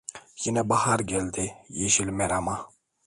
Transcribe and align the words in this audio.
Yine 0.45 0.69
bahar 0.69 0.99
geldi 0.99 1.53
yeşil 1.69 2.07
Meram'a. 2.07 2.69